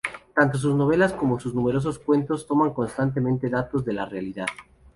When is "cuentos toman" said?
1.99-2.73